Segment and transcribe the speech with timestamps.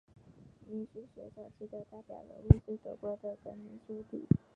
[0.67, 4.25] 民俗学早期的代表人物是德国的格林兄弟。